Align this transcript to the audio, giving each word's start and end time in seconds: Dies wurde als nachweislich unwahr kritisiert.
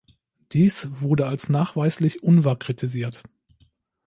Dies 0.53 0.87
wurde 0.99 1.27
als 1.27 1.47
nachweislich 1.49 2.23
unwahr 2.23 2.57
kritisiert. 2.57 3.21